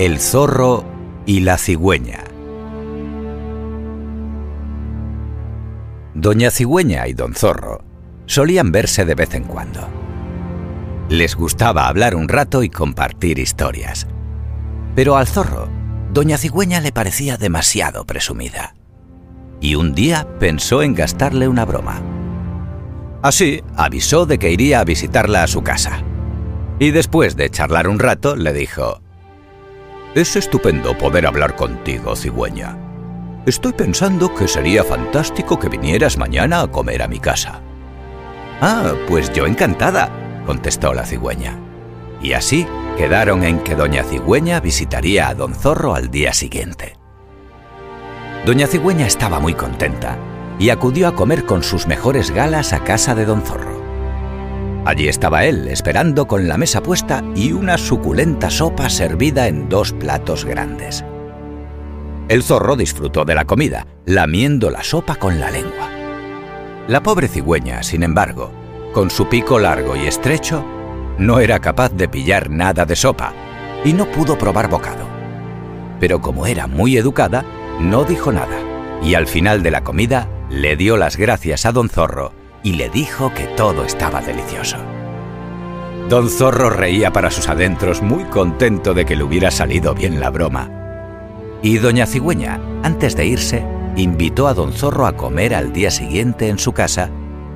[0.00, 0.82] El zorro
[1.26, 2.24] y la cigüeña.
[6.14, 7.84] Doña Cigüeña y Don Zorro
[8.24, 9.86] solían verse de vez en cuando.
[11.10, 14.06] Les gustaba hablar un rato y compartir historias.
[14.94, 15.68] Pero al zorro,
[16.14, 18.74] Doña Cigüeña le parecía demasiado presumida.
[19.60, 22.00] Y un día pensó en gastarle una broma.
[23.20, 26.02] Así, avisó de que iría a visitarla a su casa.
[26.78, 29.02] Y después de charlar un rato, le dijo,
[30.14, 32.76] Es estupendo poder hablar contigo, cigüeña.
[33.46, 37.60] Estoy pensando que sería fantástico que vinieras mañana a comer a mi casa.
[38.60, 40.10] Ah, pues yo encantada,
[40.46, 41.56] contestó la cigüeña.
[42.20, 46.96] Y así quedaron en que doña cigüeña visitaría a don zorro al día siguiente.
[48.44, 50.18] Doña cigüeña estaba muy contenta
[50.58, 53.69] y acudió a comer con sus mejores galas a casa de don zorro.
[54.84, 59.92] Allí estaba él, esperando con la mesa puesta y una suculenta sopa servida en dos
[59.92, 61.04] platos grandes.
[62.28, 65.90] El zorro disfrutó de la comida, lamiendo la sopa con la lengua.
[66.88, 68.52] La pobre cigüeña, sin embargo,
[68.94, 70.64] con su pico largo y estrecho,
[71.18, 73.34] no era capaz de pillar nada de sopa
[73.84, 75.06] y no pudo probar bocado.
[76.00, 77.44] Pero como era muy educada,
[77.78, 78.56] no dijo nada
[79.02, 82.90] y al final de la comida le dio las gracias a don Zorro y le
[82.90, 84.76] dijo que todo estaba delicioso.
[86.08, 90.30] Don Zorro reía para sus adentros muy contento de que le hubiera salido bien la
[90.30, 90.80] broma
[91.62, 93.64] y doña Cigüeña, antes de irse,
[93.96, 97.10] invitó a don Zorro a comer al día siguiente en su casa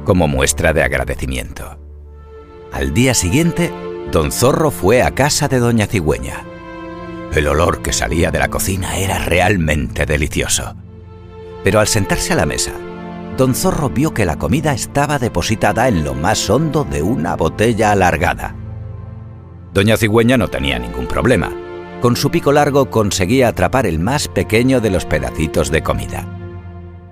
[0.05, 1.78] como muestra de agradecimiento.
[2.72, 3.72] Al día siguiente,
[4.12, 6.44] don Zorro fue a casa de doña Cigüeña.
[7.34, 10.74] El olor que salía de la cocina era realmente delicioso.
[11.62, 12.72] Pero al sentarse a la mesa,
[13.36, 17.92] don Zorro vio que la comida estaba depositada en lo más hondo de una botella
[17.92, 18.54] alargada.
[19.72, 21.50] Doña Cigüeña no tenía ningún problema
[22.05, 26.27] con su pico largo conseguía atrapar el más pequeño de los pedacitos de comida.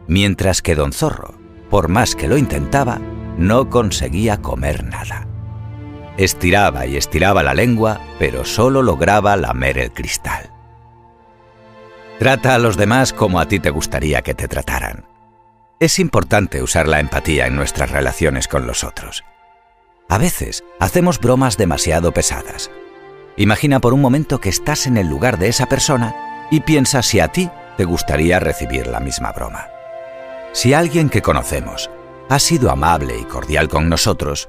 [0.07, 1.33] Mientras que don Zorro,
[1.71, 3.01] por más que lo intentaba,
[3.39, 5.27] no conseguía comer nada.
[6.19, 10.51] Estiraba y estiraba la lengua, pero solo lograba lamer el cristal.
[12.19, 15.07] Trata a los demás como a ti te gustaría que te trataran.
[15.83, 19.25] Es importante usar la empatía en nuestras relaciones con los otros.
[20.09, 22.71] A veces hacemos bromas demasiado pesadas,
[23.37, 26.15] Imagina por un momento que estás en el lugar de esa persona
[26.51, 29.69] y piensa si a ti te gustaría recibir la misma broma.
[30.53, 31.91] Si alguien que conocemos
[32.29, 34.49] ha sido amable y cordial con nosotros,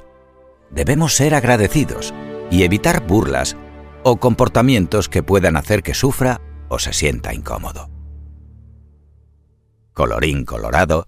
[0.69, 2.13] debemos ser agradecidos
[2.51, 3.55] y evitar burlas
[4.03, 7.89] o comportamientos que puedan hacer que sufra o se sienta incómodo.
[9.93, 11.07] Colorín colorado,